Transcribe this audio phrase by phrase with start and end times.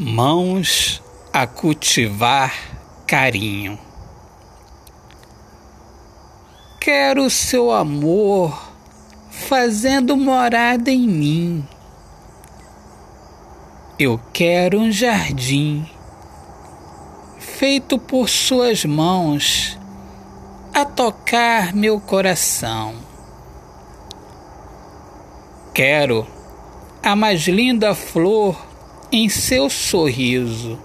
[0.00, 2.54] Mãos a cultivar
[3.04, 3.76] carinho.
[6.80, 8.56] Quero seu amor
[9.28, 11.68] fazendo morada em mim.
[13.98, 15.84] Eu quero um jardim
[17.40, 19.76] feito por suas mãos
[20.72, 22.94] a tocar meu coração.
[25.74, 26.24] Quero
[27.02, 28.68] a mais linda flor
[29.10, 30.78] em seu sorriso.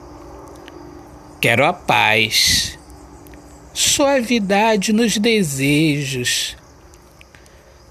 [1.41, 2.79] Quero a paz,
[3.73, 6.55] suavidade nos desejos,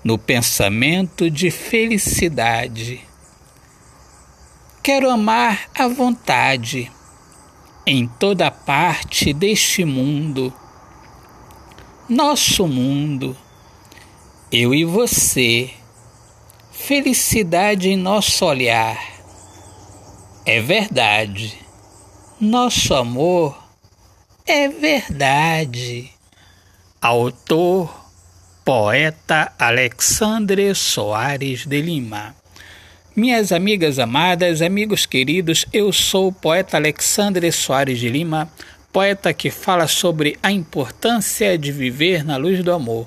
[0.03, 3.07] no pensamento de felicidade.
[4.83, 6.91] Quero amar à vontade
[7.87, 10.53] em toda parte deste mundo,
[12.09, 13.37] nosso mundo,
[14.51, 15.71] eu e você,
[16.71, 19.12] felicidade em nosso olhar
[20.45, 21.59] é verdade.
[22.41, 23.57] Nosso amor
[24.47, 26.11] é verdade.
[27.01, 27.93] Autor,
[28.65, 32.35] poeta Alexandre Soares de Lima.
[33.15, 38.51] Minhas amigas amadas, amigos queridos, eu sou o poeta Alexandre Soares de Lima,
[38.93, 43.07] poeta que fala sobre a importância de viver na luz do amor.